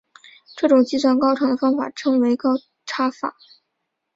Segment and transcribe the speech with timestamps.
[0.57, 2.49] 这种计算高程的方法称为高
[2.87, 3.35] 差法。